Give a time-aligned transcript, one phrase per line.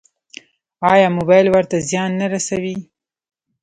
[0.91, 2.75] ایا موبایل ورته زیان نه رسوي؟